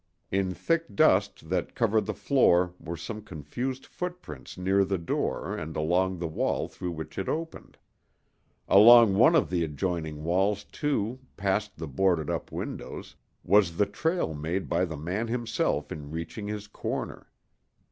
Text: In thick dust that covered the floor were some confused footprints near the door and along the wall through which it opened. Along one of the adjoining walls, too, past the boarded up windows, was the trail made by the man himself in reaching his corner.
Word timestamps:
In 0.31 0.55
thick 0.55 0.95
dust 0.95 1.49
that 1.49 1.75
covered 1.75 2.07
the 2.07 2.15
floor 2.15 2.73
were 2.79 2.97
some 2.97 3.21
confused 3.21 3.85
footprints 3.85 4.57
near 4.57 4.83
the 4.83 4.97
door 4.97 5.55
and 5.55 5.77
along 5.77 6.17
the 6.17 6.25
wall 6.27 6.67
through 6.67 6.89
which 6.93 7.19
it 7.19 7.29
opened. 7.29 7.77
Along 8.67 9.13
one 9.13 9.35
of 9.35 9.51
the 9.51 9.63
adjoining 9.63 10.23
walls, 10.23 10.63
too, 10.63 11.19
past 11.37 11.77
the 11.77 11.87
boarded 11.87 12.31
up 12.31 12.51
windows, 12.51 13.15
was 13.43 13.77
the 13.77 13.85
trail 13.85 14.33
made 14.33 14.67
by 14.67 14.85
the 14.85 14.97
man 14.97 15.27
himself 15.27 15.91
in 15.91 16.09
reaching 16.09 16.47
his 16.47 16.65
corner. 16.65 17.29